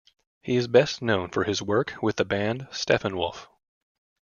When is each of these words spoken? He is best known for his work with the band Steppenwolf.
He 0.41 0.55
is 0.55 0.67
best 0.67 1.03
known 1.03 1.29
for 1.29 1.43
his 1.43 1.61
work 1.61 1.93
with 2.01 2.15
the 2.15 2.25
band 2.25 2.67
Steppenwolf. 2.71 3.45